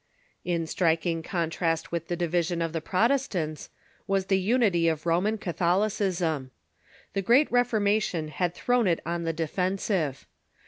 [0.43, 3.69] In striking contrast with tlie division of the Protestants
[4.07, 6.49] was the unity of Roman Catholicism.
[7.13, 10.25] The great Reformation had Roman thrown it on the defensive.